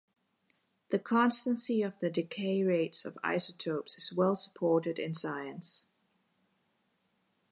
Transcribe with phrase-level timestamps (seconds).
[0.89, 5.85] The constancy of the decay rates of isotopes is well supported in science.